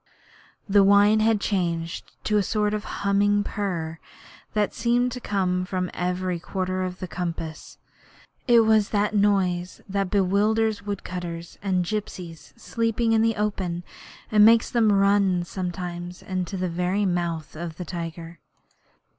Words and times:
The 0.67 0.83
whine 0.83 1.19
had 1.19 1.39
changed 1.39 2.11
to 2.23 2.37
a 2.37 2.41
sort 2.41 2.73
of 2.73 2.85
humming 3.05 3.43
purr 3.43 3.99
that 4.55 4.73
seemed 4.73 5.11
to 5.11 5.19
come 5.19 5.63
from 5.63 5.91
every 5.93 6.39
quarter 6.39 6.81
of 6.81 6.97
the 6.97 7.07
compass. 7.07 7.77
It 8.47 8.61
was 8.61 8.89
the 8.89 9.11
noise 9.11 9.79
that 9.87 10.09
bewilders 10.09 10.81
woodcutters 10.83 11.59
and 11.61 11.85
gipsies 11.85 12.51
sleeping 12.57 13.13
in 13.13 13.21
the 13.21 13.35
open, 13.35 13.83
and 14.31 14.43
makes 14.43 14.71
them 14.71 14.91
run 14.91 15.43
sometimes 15.43 16.23
into 16.23 16.57
the 16.57 16.67
very 16.67 17.05
mouth 17.05 17.55
of 17.55 17.77
the 17.77 17.85
tiger. 17.85 18.39